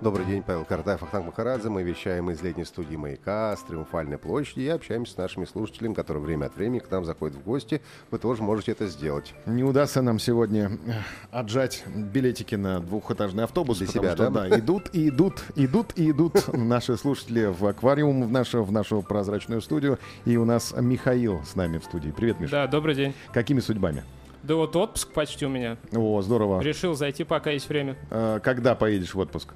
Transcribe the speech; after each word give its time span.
Добрый 0.00 0.24
день, 0.24 0.42
Павел 0.42 0.64
Картаев, 0.64 1.02
Ахтанг 1.02 1.26
Махарадзе. 1.26 1.68
Мы 1.68 1.82
вещаем 1.82 2.30
из 2.30 2.40
летней 2.40 2.64
студии 2.64 2.96
«Маяка» 2.96 3.54
с 3.54 3.62
Триумфальной 3.64 4.16
площади 4.16 4.60
и 4.60 4.68
общаемся 4.68 5.12
с 5.12 5.16
нашими 5.18 5.44
слушателями, 5.44 5.92
которые 5.92 6.22
время 6.24 6.46
от 6.46 6.56
времени 6.56 6.78
к 6.78 6.90
нам 6.90 7.04
заходят 7.04 7.36
в 7.36 7.42
гости. 7.44 7.82
Вы 8.10 8.18
тоже 8.18 8.42
можете 8.42 8.72
это 8.72 8.86
сделать. 8.86 9.34
Не 9.44 9.62
удастся 9.62 10.00
нам 10.00 10.18
сегодня 10.18 10.70
э, 10.86 10.92
отжать 11.30 11.84
билетики 11.86 12.54
на 12.54 12.80
двухэтажный 12.80 13.44
автобус, 13.44 13.76
Для 13.76 13.88
потому 13.88 14.04
себя, 14.06 14.14
что 14.14 14.30
да? 14.30 14.48
да, 14.48 14.58
идут 14.58 14.88
и 14.94 15.10
идут, 15.10 15.44
идут 15.54 15.92
и 15.96 16.10
идут 16.10 16.48
наши 16.54 16.96
слушатели 16.96 17.44
в 17.44 17.66
аквариум, 17.66 18.24
в 18.26 18.32
нашу, 18.32 18.64
в 18.64 18.72
нашу 18.72 19.02
прозрачную 19.02 19.60
студию. 19.60 19.98
И 20.24 20.34
у 20.38 20.46
нас 20.46 20.74
Михаил 20.78 21.42
с 21.44 21.56
нами 21.56 21.76
в 21.76 21.84
студии. 21.84 22.08
Привет, 22.10 22.40
Миша. 22.40 22.52
Да, 22.52 22.66
добрый 22.66 22.94
день. 22.94 23.12
Какими 23.34 23.60
судьбами? 23.60 24.02
Да 24.42 24.54
вот 24.54 24.74
отпуск 24.76 25.12
почти 25.12 25.44
у 25.44 25.50
меня. 25.50 25.76
О, 25.92 26.22
здорово. 26.22 26.62
Решил 26.62 26.94
зайти, 26.94 27.24
пока 27.24 27.50
есть 27.50 27.68
время. 27.68 27.96
Э, 28.08 28.40
Когда 28.42 28.74
поедешь 28.74 29.12
в 29.12 29.18
отпуск? 29.18 29.52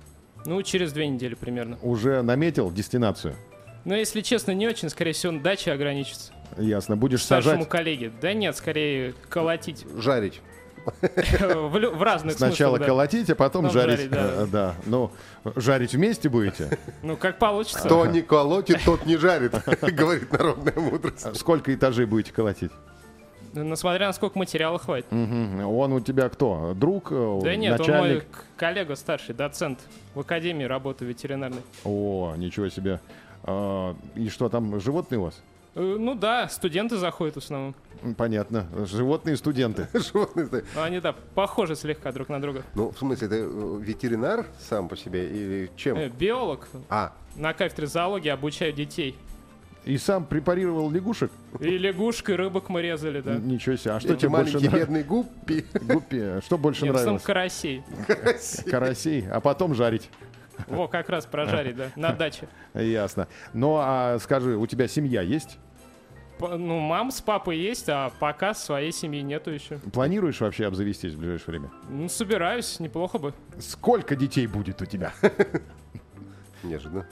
Ну, 0.46 0.62
через 0.62 0.92
две 0.92 1.08
недели 1.08 1.34
примерно. 1.34 1.78
Уже 1.82 2.22
наметил 2.22 2.70
дестинацию? 2.70 3.34
Но, 3.84 3.94
если 3.94 4.20
честно, 4.20 4.52
не 4.52 4.66
очень. 4.66 4.88
Скорее 4.88 5.12
всего, 5.12 5.38
дача 5.38 5.72
ограничится. 5.72 6.32
Ясно. 6.56 6.96
Будешь 6.96 7.22
Старшему 7.22 7.54
сажать 7.54 7.68
коллеге. 7.68 8.12
Да 8.20 8.32
нет, 8.32 8.56
скорее 8.56 9.14
колотить. 9.28 9.84
Жарить. 9.96 10.40
В 11.00 12.02
разных 12.02 12.34
сначала 12.36 12.72
смыслах, 12.72 12.80
да. 12.80 12.86
колотить, 12.86 13.30
а 13.30 13.34
потом 13.34 13.64
Потом 13.64 13.80
жарить. 13.80 13.96
жарить, 13.96 14.10
да. 14.10 14.46
Да. 14.52 14.74
Ну, 14.84 15.10
жарить 15.56 15.94
вместе 15.94 16.28
будете? 16.28 16.78
Ну, 17.02 17.16
как 17.16 17.38
получится. 17.38 17.80
Кто 17.86 18.06
не 18.06 18.20
колотит, 18.20 18.80
тот 18.84 19.06
не 19.06 19.16
жарит, 19.16 19.52
говорит 19.80 20.30
народная 20.32 20.74
мудрость. 20.78 21.36
Сколько 21.36 21.74
этажей 21.74 22.04
будете 22.06 22.32
колотить? 22.32 22.70
Ну, 23.55 23.77
смотря 23.77 24.08
на 24.08 24.12
сколько 24.12 24.38
материала 24.38 24.78
хватит. 24.78 25.06
Мгм. 25.10 25.66
Он 25.66 25.92
у 25.92 26.00
тебя 26.00 26.28
кто? 26.28 26.72
Друг? 26.74 27.08
э, 27.10 27.41
Да 27.42 27.55
нет, 27.56 27.80
он 27.80 27.86
мой 27.86 27.97
начальник? 28.00 28.44
коллега 28.56 28.97
старший, 28.97 29.34
доцент 29.34 29.78
в 30.14 30.20
академии 30.20 30.64
работы 30.64 31.05
ветеринарной. 31.05 31.62
О, 31.84 32.34
ничего 32.36 32.69
себе. 32.69 33.00
А, 33.44 33.94
и 34.16 34.28
что 34.28 34.48
там, 34.48 34.80
животные 34.80 35.20
у 35.20 35.25
вас? 35.25 35.41
Э, 35.77 35.97
Ну 35.98 36.14
да, 36.14 36.48
студенты 36.48 36.97
заходят 36.97 37.34
в 37.34 37.38
основном. 37.38 37.75
Понятно. 38.16 38.66
Животные 38.86 39.36
студенты. 39.36 39.86
Животные. 39.94 40.64
Но 40.75 40.82
они, 40.82 40.98
да, 41.00 41.14
похожи 41.34 41.77
слегка 41.77 42.10
друг 42.12 42.28
на 42.28 42.41
друга. 42.41 42.62
Ну, 42.75 42.91
в 42.91 42.98
смысле, 42.98 43.27
это 43.28 43.36
э, 43.36 43.78
ветеринар 43.80 44.47
сам 44.69 44.88
по 44.88 44.97
себе 44.97 45.27
или 45.28 45.64
Э, 45.72 45.77
чем? 45.77 46.08
Биолог. 46.10 46.66
А, 46.88 47.12
На 47.36 47.52
кафедре 47.52 47.86
зоологии 47.86 48.30
обучаю 48.30 48.72
детей. 48.72 49.16
И 49.84 49.98
сам 49.98 50.24
препарировал 50.24 50.90
лягушек? 50.90 51.30
И 51.60 51.77
лягушек, 51.77 52.30
и 52.30 52.32
рыбок 52.32 52.70
мы 52.70 52.80
резали, 52.80 53.20
да. 53.20 53.34
Ничего 53.34 53.77
себе. 53.77 53.92
А 53.92 54.00
что 54.00 54.14
эти 54.14 54.20
тебе 54.20 54.30
больше 54.30 54.54
маленькие 54.54 54.70
нравилось? 54.70 54.88
бедные 54.88 55.04
гуппи. 55.04 55.66
Гуппи. 55.82 56.41
Что 56.44 56.56
больше 56.58 56.84
Не, 56.84 56.91
в 56.91 56.94
основном 56.94 57.20
нравилось? 57.22 57.22
карасей. 57.22 57.82
Карасей. 58.70 59.28
А 59.30 59.41
потом 59.41 59.74
жарить. 59.74 60.08
Во, 60.68 60.88
как 60.88 61.08
раз 61.10 61.26
прожарить, 61.26 61.76
да, 61.76 61.91
на 61.96 62.12
даче. 62.12 62.48
Ясно. 62.74 63.28
Ну, 63.52 63.76
а 63.78 64.18
скажи, 64.20 64.56
у 64.56 64.66
тебя 64.66 64.88
семья 64.88 65.20
есть? 65.20 65.58
Ну, 66.41 66.78
мам 66.78 67.10
с 67.10 67.20
папой 67.20 67.58
есть, 67.58 67.88
а 67.88 68.10
пока 68.19 68.54
своей 68.54 68.92
семьи 68.92 69.20
нету 69.20 69.50
еще. 69.50 69.78
Планируешь 69.92 70.41
вообще 70.41 70.66
обзавестись 70.66 71.12
в 71.12 71.19
ближайшее 71.19 71.58
время? 71.58 71.70
Ну, 71.91 72.08
собираюсь, 72.08 72.80
неплохо 72.80 73.19
бы. 73.19 73.34
Сколько 73.58 74.16
детей 74.16 74.46
будет 74.46 74.80
у 74.80 74.86
тебя? 74.86 75.12
Неожиданно. 76.62 77.06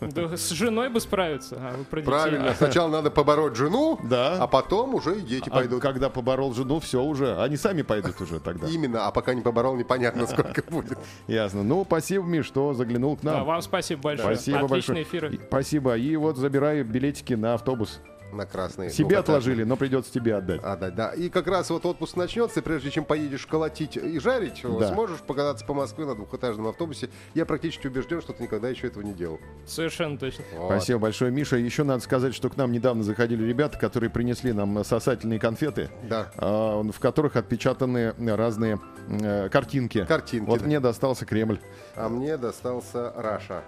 Да 0.00 0.36
с 0.36 0.50
женой 0.50 0.88
бы 0.88 1.00
справиться, 1.00 1.56
а 1.60 1.76
вы 1.76 1.84
про 1.84 2.00
детей. 2.00 2.10
Правильно, 2.10 2.54
сначала 2.54 2.88
надо 2.90 3.10
побороть 3.10 3.56
жену, 3.56 3.98
Да. 4.04 4.42
а 4.42 4.46
потом 4.46 4.94
уже 4.94 5.18
и 5.18 5.20
дети 5.20 5.48
А 5.50 5.54
пойдут. 5.54 5.82
когда 5.82 6.08
поборол 6.10 6.54
жену, 6.54 6.80
все 6.80 7.02
уже. 7.02 7.36
Они 7.40 7.56
сами 7.56 7.82
пойдут 7.82 8.20
уже 8.20 8.40
тогда. 8.40 8.66
Именно, 8.68 9.06
а 9.06 9.10
пока 9.10 9.34
не 9.34 9.42
поборол, 9.42 9.76
непонятно, 9.76 10.26
сколько 10.26 10.62
будет. 10.70 10.98
Ясно. 11.26 11.62
Ну, 11.62 11.84
спасибо, 11.84 12.24
Миш, 12.24 12.46
что 12.46 12.74
заглянул 12.74 13.16
к 13.16 13.22
нам. 13.22 13.34
Да, 13.36 13.44
вам 13.44 13.62
спасибо 13.62 14.00
большое. 14.02 14.34
Спасибо 14.36 14.58
Отличные 14.60 14.78
большое. 14.78 15.02
эфиры. 15.02 15.34
И- 15.34 15.40
Спасибо. 15.46 15.96
И 15.96 16.16
вот 16.16 16.36
забираю 16.36 16.84
билетики 16.84 17.34
на 17.34 17.54
автобус. 17.54 18.00
На 18.34 18.46
красный. 18.46 18.90
Себе 18.90 19.08
двухэтажный. 19.16 19.20
отложили, 19.36 19.64
но 19.64 19.76
придется 19.76 20.12
тебе 20.12 20.34
отдать. 20.36 20.60
А, 20.62 20.76
да, 20.76 20.90
да. 20.90 21.12
И 21.12 21.28
как 21.28 21.46
раз 21.46 21.70
вот 21.70 21.86
отпуск 21.86 22.16
начнется, 22.16 22.60
и 22.60 22.62
прежде 22.62 22.90
чем 22.90 23.04
поедешь 23.04 23.46
колотить 23.46 23.96
и 23.96 24.18
жарить, 24.18 24.60
Да. 24.64 24.92
сможешь 24.92 25.20
покататься 25.20 25.64
по 25.64 25.74
Москве 25.74 26.04
на 26.04 26.14
двухэтажном 26.14 26.66
автобусе. 26.68 27.08
Я 27.34 27.46
практически 27.46 27.86
убежден, 27.86 28.20
что 28.20 28.32
ты 28.32 28.42
никогда 28.42 28.68
еще 28.68 28.88
этого 28.88 29.02
не 29.02 29.12
делал. 29.12 29.38
Совершенно 29.66 30.18
точно. 30.18 30.44
Вот. 30.56 30.66
Спасибо 30.66 30.98
большое, 30.98 31.30
Миша. 31.30 31.56
Еще 31.56 31.84
надо 31.84 32.02
сказать, 32.02 32.34
что 32.34 32.50
к 32.50 32.56
нам 32.56 32.72
недавно 32.72 33.02
заходили 33.02 33.44
ребята, 33.44 33.78
которые 33.78 34.10
принесли 34.10 34.52
нам 34.52 34.84
сосательные 34.84 35.38
конфеты, 35.38 35.88
Да. 36.08 36.30
а, 36.36 36.82
в 36.82 36.98
которых 37.00 37.36
отпечатаны 37.36 38.14
разные 38.18 38.80
э, 39.08 39.48
картинки. 39.48 40.04
Картинки, 40.04 40.48
Вот 40.48 40.60
да. 40.60 40.66
мне 40.66 40.80
достался 40.80 41.24
Кремль. 41.26 41.60
А 41.94 42.08
мне 42.08 42.36
достался 42.36 43.12
Раша. 43.16 43.62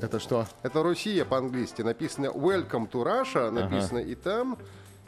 Это 0.00 0.18
что? 0.20 0.46
Это 0.62 0.82
Россия 0.82 1.24
по-английски. 1.24 1.82
Написано 1.82 2.26
Welcome 2.26 2.90
to 2.90 3.04
Russia, 3.04 3.50
написано 3.50 3.98
и 3.98 4.14
там. 4.14 4.58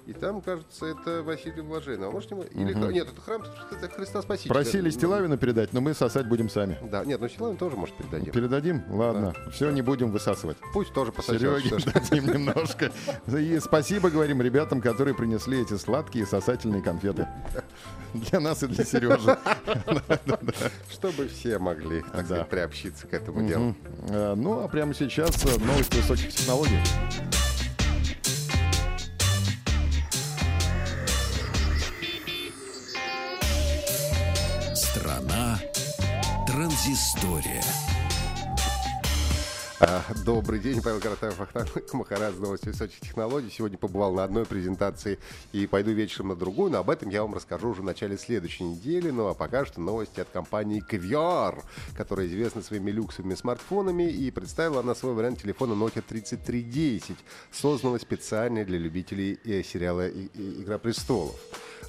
И 0.06 0.12
там, 0.12 0.42
кажется, 0.42 0.84
это 0.84 1.22
Василий 1.22 1.62
Блаженный. 1.62 2.09
А 2.09 2.10
может, 2.10 2.31
ему- 2.31 2.42
или 2.42 2.75
нет, 2.92 3.09
это 3.10 3.20
храм 3.22 3.42
это 3.70 3.88
Христа 3.88 4.20
Спасителя. 4.20 4.53
Просили 4.53 4.91
Стилавина 4.91 5.38
передать, 5.38 5.72
но 5.72 5.81
мы 5.81 5.94
сосать 5.94 6.26
будем 6.28 6.50
сами. 6.50 6.78
Да, 6.91 7.04
нет, 7.06 7.20
ну 7.20 7.28
Стилавин 7.28 7.56
тоже 7.56 7.76
может 7.76 7.97
передадим. 7.97 8.32
Передадим? 8.32 8.82
Ладно. 8.91 9.32
Все, 9.50 9.70
не 9.70 9.81
будем 9.81 10.10
высасывать. 10.10 10.59
Пусть 10.75 10.93
тоже 10.93 11.10
пососет. 11.10 11.41
Сереге 11.41 11.78
дадим 11.93 12.26
немножко. 12.34 12.93
И 13.28 13.59
спасибо 13.60 14.10
говорим 14.10 14.43
ребятам, 14.43 14.82
которые 14.82 15.14
принесли 15.14 15.62
эти 15.62 15.75
сладкие 15.78 16.26
сосательные 16.26 16.82
конфеты. 16.82 17.26
Для 18.12 18.41
нас 18.41 18.62
и 18.62 18.66
для 18.66 18.84
Сережи. 18.84 19.38
Чтобы 20.91 21.28
все 21.28 21.59
могли, 21.59 22.03
так 22.03 22.12
Да. 22.12 22.25
сказать, 22.25 22.48
приобщиться 22.48 23.06
к 23.06 23.14
этому 23.14 23.47
делу. 23.47 23.75
Э, 24.09 24.34
Ну, 24.37 24.60
а 24.62 24.69
прямо 24.69 24.93
сейчас 24.94 25.44
э, 25.47 25.59
новости 25.64 25.97
высоких 25.97 26.32
технологий. 26.32 26.78
Транзистория. 36.75 37.62
А, 39.81 40.03
Добрый 40.25 40.59
день, 40.59 40.81
Павел 40.83 40.99
Каратаев, 41.01 41.41
Ахтан 41.41 41.69
Махарадзе, 41.93 42.41
новости 42.41 42.67
высоких 42.69 42.99
технологий. 43.01 43.51
Сегодня 43.51 43.77
побывал 43.79 44.12
на 44.15 44.25
одной 44.25 44.45
презентации 44.45 45.19
и 45.53 45.67
пойду 45.67 45.93
вечером 45.93 46.29
на 46.29 46.37
другую, 46.37 46.73
но 46.73 46.79
об 46.79 46.91
этом 46.91 47.11
я 47.11 47.23
вам 47.23 47.35
расскажу 47.35 47.69
уже 47.69 47.83
в 47.83 47.85
начале 47.85 48.17
следующей 48.19 48.65
недели. 48.65 49.11
Ну 49.11 49.27
а 49.29 49.35
пока 49.35 49.65
что 49.65 49.81
новости 49.81 50.21
от 50.21 50.29
компании 50.31 50.83
Kviar, 50.89 51.62
которая 51.97 52.27
известна 52.27 52.62
своими 52.62 52.91
люксовыми 52.91 53.35
смартфонами 53.35 54.11
и 54.11 54.31
представила 54.31 54.81
она 54.81 54.95
свой 54.95 55.12
вариант 55.15 55.43
телефона 55.43 55.75
Nokia 55.75 56.03
3310, 56.06 57.17
созданного 57.53 57.99
специально 57.99 58.65
для 58.65 58.79
любителей 58.79 59.39
э, 59.45 59.62
сериала 59.62 60.09
«И- 60.09 60.27
И- 60.35 60.62
«Игра 60.62 60.79
престолов». 60.79 61.37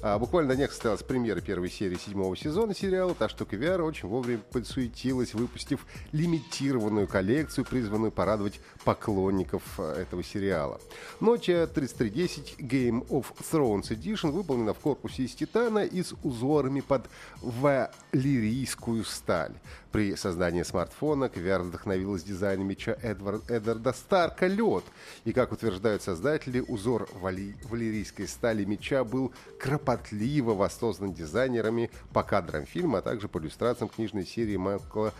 А, 0.02 0.18
буквально 0.18 0.50
на 0.50 0.56
днях 0.56 0.70
состоялась 0.70 1.02
премьера 1.02 1.40
первой 1.40 1.70
серии 1.70 1.96
седьмого 1.96 2.36
сезона 2.36 2.74
сериала, 2.74 3.14
так 3.14 3.30
что 3.30 3.44
Квиара 3.44 3.82
очень 3.82 4.08
вовремя 4.08 4.40
подсуетилась, 4.52 5.34
выпустив 5.34 5.86
лимитированную 6.12 7.06
коллекцию, 7.06 7.64
призванную 7.64 8.12
порадовать 8.12 8.60
поклонников 8.84 9.62
а, 9.78 9.94
этого 9.94 10.22
сериала. 10.22 10.80
Nokia 11.20 11.66
3310 11.66 12.56
Game 12.58 13.06
of 13.08 13.26
Thrones 13.50 13.88
Edition 13.90 14.30
выполнена 14.30 14.74
в 14.74 14.78
корпусе 14.78 15.24
из 15.24 15.34
титана 15.34 15.84
и 15.84 16.02
с 16.02 16.14
узорами 16.22 16.80
под 16.80 17.06
валерийскую 17.40 19.04
сталь. 19.04 19.54
При 19.96 20.14
создании 20.14 20.62
смартфона 20.62 21.30
Квиар 21.30 21.62
вдохновилась 21.62 22.22
дизайном 22.22 22.66
меча 22.68 22.98
Эдвар- 23.02 23.40
Эдварда 23.48 23.94
Старка 23.94 24.46
«Лед». 24.46 24.84
И, 25.24 25.32
как 25.32 25.52
утверждают 25.52 26.02
создатели, 26.02 26.60
узор 26.60 27.08
вали- 27.14 27.54
валерийской 27.64 28.28
стали 28.28 28.66
меча 28.66 29.04
был 29.04 29.32
кропотливо 29.58 30.52
воссоздан 30.52 31.14
дизайнерами 31.14 31.90
по 32.12 32.22
кадрам 32.22 32.66
фильма, 32.66 32.98
а 32.98 33.00
также 33.00 33.26
по 33.26 33.38
иллюстрациям 33.38 33.88
книжной 33.88 34.26
серии 34.26 34.58
Майкла 34.58 35.14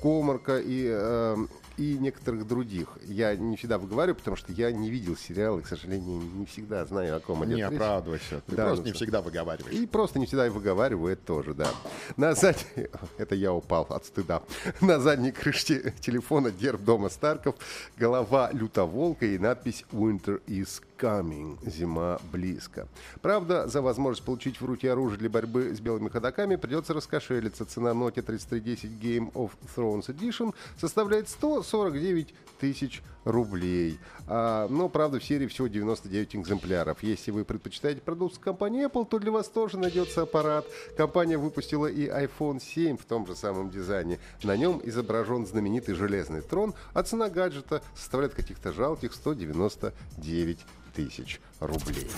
Комарка 0.00 0.58
и 0.58 0.86
э, 0.90 1.36
и 1.76 1.98
некоторых 1.98 2.46
других. 2.46 2.88
Я 3.04 3.34
не 3.36 3.56
всегда 3.56 3.78
выговариваю, 3.78 4.16
потому 4.16 4.36
что 4.36 4.52
я 4.52 4.70
не 4.72 4.90
видел 4.90 5.16
сериалы, 5.16 5.62
к 5.62 5.66
сожалению, 5.66 6.22
не 6.34 6.46
всегда 6.46 6.84
знаю, 6.84 7.16
о 7.16 7.20
ком 7.20 7.44
идет 7.44 7.56
Не 7.56 7.62
речь. 7.62 7.72
оправдывайся. 7.72 8.42
Ты 8.46 8.56
Да, 8.56 8.66
просто 8.66 8.82
ну, 8.82 8.86
не 8.88 8.92
всегда 8.92 9.22
выговариваешь. 9.22 9.74
И 9.74 9.86
просто 9.86 10.18
не 10.18 10.26
всегда 10.26 10.46
и 10.46 10.50
выговариваю, 10.50 11.12
это 11.12 11.24
тоже, 11.26 11.54
да. 11.54 11.68
На 12.16 12.34
задней... 12.34 12.88
Это 13.18 13.34
я 13.34 13.52
упал 13.52 13.86
от 13.90 14.04
стыда. 14.06 14.42
На 14.80 14.98
задней 15.00 15.32
крышке 15.32 15.92
телефона 16.00 16.50
герб 16.50 16.82
дома 16.82 17.08
Старков, 17.08 17.56
голова 17.96 18.50
лютоволка 18.52 19.26
и 19.26 19.38
надпись 19.38 19.84
«Winter 19.92 20.42
is 20.46 20.82
coming»— 20.98 21.58
«Зима 21.66 22.18
близко». 22.32 22.88
Правда, 23.22 23.68
за 23.68 23.82
возможность 23.82 24.24
получить 24.24 24.60
в 24.60 24.64
руки 24.64 24.86
оружие 24.86 25.18
для 25.18 25.30
борьбы 25.30 25.74
с 25.74 25.80
белыми 25.80 26.08
ходаками 26.08 26.56
придется 26.56 26.94
раскошелиться. 26.94 27.64
Цена 27.64 27.90
Nokia 27.90 28.22
3310 28.22 28.90
Game 29.00 29.32
of 29.32 29.52
Thrones 29.76 30.06
Edition 30.06 30.54
составляет 30.78 31.28
149 31.28 32.34
тысяч 32.58 33.02
рублей. 33.24 33.98
А, 34.26 34.68
но, 34.68 34.88
правда, 34.88 35.18
в 35.18 35.24
серии 35.24 35.46
всего 35.46 35.66
99 35.66 36.36
экземпляров. 36.36 37.02
Если 37.02 37.30
вы 37.30 37.44
предпочитаете 37.44 38.00
продукцию 38.00 38.42
компании 38.42 38.86
Apple, 38.86 39.06
то 39.06 39.18
для 39.18 39.32
вас 39.32 39.48
тоже 39.48 39.78
найдется 39.78 40.22
аппарат. 40.22 40.64
Компания 40.96 41.36
выпустила 41.36 41.86
и 41.86 42.08
iPhone 42.08 42.60
7 42.60 42.96
в 42.96 43.04
том 43.04 43.26
же 43.26 43.34
самом 43.34 43.70
дизайне. 43.70 44.18
На 44.42 44.56
нем 44.56 44.80
изображен 44.84 45.46
знаменитый 45.46 45.94
железный 45.94 46.42
трон, 46.42 46.74
а 46.92 47.02
цена 47.02 47.28
гаджета 47.28 47.82
составляет 47.94 48.34
каких-то 48.34 48.72
жалких 48.72 49.12
199 49.12 50.58
тысяч 50.94 51.40
рублей. 51.60 52.08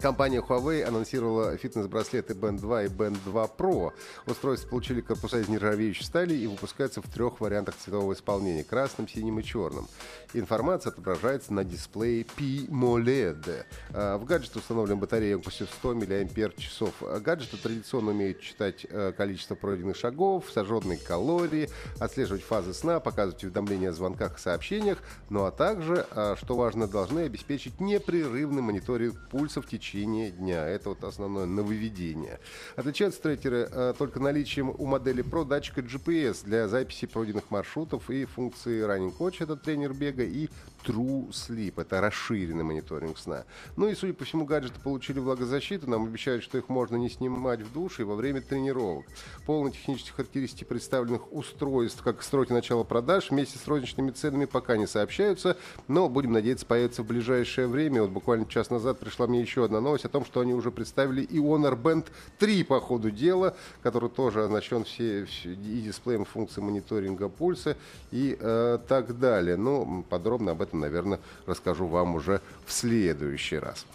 Компания 0.00 0.40
Huawei 0.40 0.82
анонсировала 0.82 1.56
фитнес-браслеты 1.56 2.34
Band 2.34 2.60
2 2.60 2.84
и 2.84 2.88
Band 2.88 3.18
2 3.24 3.50
Pro. 3.56 3.92
Устройства 4.26 4.68
получили 4.68 5.00
корпуса 5.00 5.40
из 5.40 5.48
нержавеющей 5.48 6.04
стали 6.04 6.34
и 6.34 6.46
выпускаются 6.46 7.02
в 7.02 7.08
трех 7.08 7.40
вариантах 7.40 7.76
цветового 7.76 8.12
исполнения– 8.12 8.64
красным, 8.68 9.08
синим 9.08 9.40
и 9.40 9.44
черным. 9.44 9.86
Информация 10.34 10.92
отображается 10.92 11.52
на 11.52 11.64
дисплее 11.64 12.24
PMOLED. 12.36 13.64
А, 13.92 14.18
В 14.18 14.24
гаджете 14.24 14.58
установлена 14.58 14.96
батарея 14.96 15.32
емкостью 15.32 15.66
100 15.66 15.94
мАч. 15.94 16.82
Гаджеты 17.20 17.56
традиционно 17.56 18.10
умеют 18.12 18.40
читать 18.40 18.86
э, 18.88 19.12
количество 19.16 19.54
пройденных 19.54 19.96
шагов, 19.96 20.46
сожженные 20.50 20.98
калории, 20.98 21.68
отслеживать 21.98 22.42
фазы 22.42 22.72
сна, 22.72 23.00
показывать 23.00 23.44
уведомления 23.44 23.90
о 23.90 23.92
звонках 23.92 24.38
и 24.38 24.40
сообщениях, 24.40 24.98
ну 25.28 25.44
а 25.44 25.50
также, 25.50 26.06
а, 26.10 26.36
что 26.36 26.56
важно, 26.56 26.86
должны 26.86 27.20
обеспечить 27.20 27.80
непрерывный 27.80 28.62
мониторинг 28.62 29.16
пульса 29.30 29.60
в 29.60 29.66
течение 29.66 29.81
дня. 29.90 30.66
Это 30.66 30.90
вот 30.90 31.04
основное 31.04 31.46
нововведение. 31.46 32.38
Отличаются 32.76 33.20
трекеры 33.22 33.68
э, 33.70 33.94
только 33.98 34.20
наличием 34.20 34.70
у 34.76 34.86
модели 34.86 35.24
Pro 35.24 35.44
датчика 35.44 35.80
GPS 35.80 36.44
для 36.44 36.68
записи 36.68 37.06
пройденных 37.06 37.50
маршрутов 37.50 38.10
и 38.10 38.24
функции 38.24 38.84
Running 38.86 39.16
Coach, 39.16 39.36
это 39.40 39.56
тренер 39.56 39.92
бега, 39.92 40.24
и 40.24 40.48
True 40.84 41.28
Sleep, 41.30 41.74
это 41.80 42.00
расширенный 42.00 42.64
мониторинг 42.64 43.18
сна. 43.18 43.44
Ну 43.76 43.88
и, 43.88 43.94
судя 43.94 44.14
по 44.14 44.24
всему, 44.24 44.44
гаджеты 44.44 44.80
получили 44.80 45.18
влагозащиту. 45.18 45.88
Нам 45.88 46.04
обещают, 46.04 46.42
что 46.42 46.58
их 46.58 46.68
можно 46.68 46.96
не 46.96 47.08
снимать 47.08 47.60
в 47.62 47.72
душе 47.72 48.02
и 48.02 48.04
во 48.04 48.14
время 48.14 48.40
тренировок. 48.40 49.06
Полные 49.46 49.72
технические 49.72 50.14
характеристики 50.14 50.64
представленных 50.64 51.32
устройств, 51.32 52.02
как 52.02 52.22
сроки 52.22 52.52
начала 52.52 52.84
продаж, 52.84 53.30
вместе 53.30 53.58
с 53.58 53.66
розничными 53.66 54.10
ценами 54.10 54.44
пока 54.44 54.76
не 54.76 54.86
сообщаются, 54.86 55.56
но, 55.88 56.08
будем 56.08 56.32
надеяться, 56.32 56.66
появится 56.66 57.02
в 57.02 57.06
ближайшее 57.06 57.66
время. 57.66 58.02
Вот 58.02 58.10
буквально 58.10 58.46
час 58.46 58.70
назад 58.70 58.98
пришла 58.98 59.26
мне 59.26 59.40
еще 59.40 59.64
одна 59.64 59.80
новость 59.80 60.04
о 60.04 60.08
том, 60.08 60.24
что 60.24 60.40
они 60.40 60.54
уже 60.54 60.70
представили 60.70 61.22
и 61.22 61.38
Honor 61.38 61.80
Band 61.80 62.06
3 62.38 62.64
по 62.64 62.80
ходу 62.80 63.10
дела, 63.10 63.56
который 63.82 64.08
тоже 64.10 64.44
оснащен 64.44 64.84
все, 64.84 65.24
все- 65.26 65.52
и 65.52 65.80
дисплеем 65.82 66.24
функции 66.24 66.60
мониторинга 66.60 67.28
пульса 67.28 67.76
и 68.10 68.36
э, 68.38 68.78
так 68.88 69.18
далее. 69.18 69.56
Но 69.56 70.04
подробно 70.08 70.52
об 70.52 70.62
этом, 70.62 70.71
наверное, 70.80 71.20
расскажу 71.46 71.86
вам 71.86 72.14
уже 72.14 72.40
в 72.66 72.72
следующий 72.72 73.58
раз. 73.58 73.86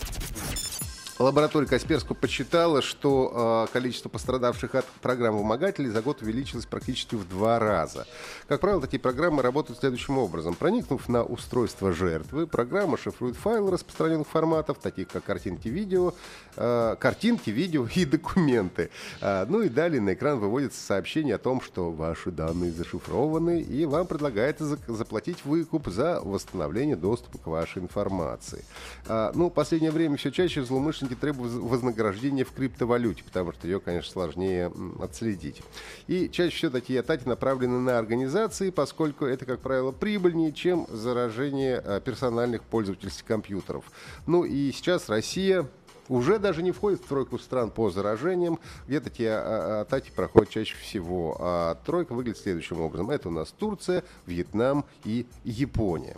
Лаборатория 1.19 1.65
Касперского 1.65 2.13
подсчитала, 2.13 2.83
что 2.83 3.65
э, 3.67 3.73
количество 3.73 4.07
пострадавших 4.07 4.75
от 4.75 4.85
программ 5.01 5.37
вымогателей 5.37 5.89
за 5.89 6.03
год 6.03 6.21
увеличилось 6.21 6.67
практически 6.67 7.15
в 7.15 7.27
два 7.27 7.57
раза. 7.57 8.05
Как 8.47 8.61
правило, 8.61 8.79
такие 8.79 8.99
программы 8.99 9.41
работают 9.41 9.79
следующим 9.79 10.19
образом. 10.19 10.53
Проникнув 10.53 11.09
на 11.09 11.23
устройство 11.23 11.91
жертвы, 11.91 12.45
программа 12.45 12.99
шифрует 12.99 13.35
файлы 13.35 13.71
распространенных 13.71 14.27
форматов, 14.27 14.77
таких 14.77 15.07
как 15.07 15.23
картинки, 15.23 15.69
видео, 15.69 16.13
э, 16.55 16.95
картинки, 16.99 17.49
видео 17.49 17.87
и 17.95 18.05
документы. 18.05 18.91
А, 19.19 19.47
ну 19.49 19.63
и 19.63 19.69
далее 19.69 19.99
на 19.99 20.13
экран 20.13 20.37
выводится 20.37 20.79
сообщение 20.79 21.35
о 21.35 21.39
том, 21.39 21.61
что 21.61 21.91
ваши 21.91 22.29
данные 22.29 22.71
зашифрованы, 22.71 23.61
и 23.61 23.85
вам 23.85 24.05
предлагается 24.05 24.77
заплатить 24.87 25.43
выкуп 25.45 25.87
за 25.87 26.21
восстановление 26.21 26.95
доступа 26.95 27.39
к 27.39 27.47
вашей 27.47 27.81
информации. 27.81 28.63
А, 29.07 29.31
ну, 29.33 29.47
в 29.47 29.53
последнее 29.53 29.91
время 29.91 30.17
все 30.17 30.29
чаще 30.31 30.63
злоумышленники 30.63 31.06
требуют 31.15 31.53
воз- 31.53 31.71
вознаграждения 31.71 32.43
в 32.43 32.51
криптовалюте, 32.51 33.23
потому 33.23 33.51
что 33.53 33.67
ее, 33.67 33.79
конечно, 33.79 34.11
сложнее 34.11 34.71
отследить. 34.99 35.61
И 36.07 36.29
чаще 36.29 36.55
всего 36.55 36.71
такие 36.71 36.99
атаки 36.99 37.27
направлены 37.27 37.79
на 37.79 37.97
организации, 37.97 38.69
поскольку 38.69 39.25
это, 39.25 39.45
как 39.45 39.59
правило, 39.59 39.91
прибыльнее, 39.91 40.51
чем 40.51 40.87
заражение 40.89 41.77
а, 41.77 41.99
персональных 41.99 42.63
пользовательских 42.63 43.25
компьютеров. 43.25 43.85
Ну 44.25 44.43
и 44.43 44.71
сейчас 44.71 45.09
Россия 45.09 45.67
уже 46.09 46.39
даже 46.39 46.63
не 46.63 46.71
входит 46.71 47.01
в 47.01 47.07
тройку 47.07 47.37
стран 47.37 47.71
по 47.71 47.89
заражениям, 47.89 48.59
где 48.87 48.99
такие 48.99 49.31
а, 49.31 49.41
а, 49.41 49.81
атаки 49.81 50.11
проходят 50.15 50.49
чаще 50.49 50.75
всего. 50.77 51.37
А 51.39 51.75
тройка 51.85 52.13
выглядит 52.13 52.39
следующим 52.39 52.81
образом. 52.81 53.09
Это 53.09 53.29
у 53.29 53.31
нас 53.31 53.53
Турция, 53.57 54.03
Вьетнам 54.25 54.85
и 55.03 55.25
Япония. 55.43 56.15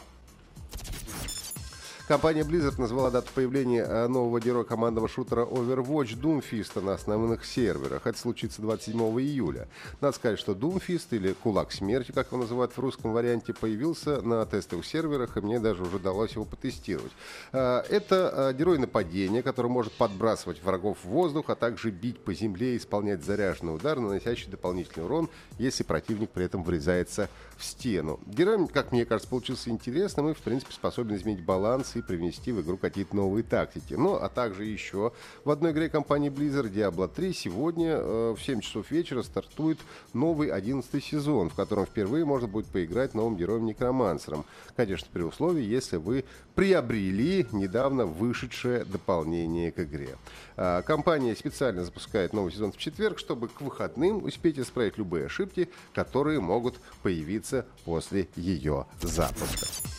Компания 2.10 2.42
Blizzard 2.42 2.82
назвала 2.82 3.12
дату 3.12 3.28
появления 3.36 3.84
э, 3.84 4.08
нового 4.08 4.42
героя 4.42 4.64
командного 4.64 5.08
шутера 5.08 5.46
Overwatch 5.46 6.20
Doomfist 6.20 6.82
на 6.82 6.96
основных 6.96 7.46
серверах. 7.46 8.08
Это 8.08 8.18
случится 8.18 8.64
27 8.64 9.00
июля. 9.22 9.68
Надо 10.02 10.16
сказать, 10.16 10.40
что 10.40 10.54
Doomfist, 10.54 11.10
или 11.12 11.34
Кулак 11.34 11.72
Смерти, 11.72 12.12
как 12.12 12.32
его 12.32 12.42
называют 12.42 12.72
в 12.72 12.80
русском 12.80 13.14
варианте, 13.14 13.54
появился 13.54 14.22
на 14.22 14.44
тестовых 14.48 14.88
серверах, 14.88 15.38
и 15.38 15.42
мне 15.42 15.60
даже 15.60 15.84
уже 15.84 15.98
удалось 15.98 16.32
его 16.32 16.46
потестировать. 16.46 17.12
Э, 17.52 17.84
Это 17.88 18.34
э, 18.36 18.58
герой 18.58 18.80
нападения, 18.80 19.44
который 19.44 19.70
может 19.70 19.94
подбрасывать 19.94 20.64
врагов 20.64 20.98
в 21.04 21.10
воздух, 21.10 21.52
а 21.52 21.56
также 21.56 21.92
бить 21.92 22.18
по 22.18 22.34
земле 22.34 22.74
и 22.74 22.78
исполнять 22.78 23.24
заряженный 23.24 23.76
удар, 23.76 24.00
наносящий 24.00 24.50
дополнительный 24.50 25.06
урон, 25.06 25.30
если 25.60 25.84
противник 25.84 26.32
при 26.32 26.46
этом 26.46 26.64
врезается 26.64 27.30
в 27.56 27.64
стену. 27.64 28.20
Герой, 28.26 28.68
как 28.68 28.92
мне 28.92 29.06
кажется, 29.06 29.30
получился 29.30 29.70
интересным 29.70 30.30
и, 30.30 30.34
в 30.34 30.40
принципе, 30.40 30.74
способен 30.74 31.16
изменить 31.16 31.46
баланс 31.46 31.99
привнести 32.01 32.51
в 32.51 32.62
игру 32.62 32.78
какие-то 32.78 33.16
новые 33.16 33.44
тактики. 33.44 33.94
Ну, 33.94 34.16
а 34.16 34.30
также 34.30 34.66
еще 34.66 35.12
в 35.44 35.51
одной 35.51 35.72
игре 35.72 35.90
компании 35.90 36.30
Blizzard 36.30 36.72
Diablo 36.72 37.07
3 37.07 37.34
сегодня 37.34 37.98
э, 37.98 38.36
в 38.38 38.42
7 38.42 38.62
часов 38.62 38.92
вечера 38.92 39.24
стартует 39.24 39.80
новый 40.13 40.50
11 40.50 41.04
сезон, 41.04 41.50
в 41.50 41.56
котором 41.56 41.86
впервые 41.86 42.25
можно 42.25 42.48
будет 42.48 42.68
поиграть 42.68 43.13
новым 43.13 43.36
героем-некромансером. 43.38 44.46
Конечно, 44.75 45.07
при 45.12 45.24
условии, 45.24 45.63
если 45.63 45.98
вы 45.98 46.25
приобрели 46.56 47.48
недавно 47.51 48.06
вышедшее 48.06 48.84
дополнение 48.84 49.72
к 49.72 49.80
игре. 49.80 50.18
А, 50.57 50.81
Компания 50.81 51.36
специально 51.36 51.86
запускает 51.86 52.34
новый 52.34 52.52
сезон 52.52 52.72
в 52.72 52.78
четверг, 52.78 53.19
чтобы 53.19 53.47
к 53.47 53.62
выходным 53.62 54.24
успеть 54.24 54.59
исправить 54.59 54.97
любые 54.97 55.28
ошибки, 55.28 55.69
которые 55.94 56.40
могут 56.40 56.76
появиться 57.02 57.66
после 57.85 58.28
ее 58.35 58.85
запуска. 59.02 59.99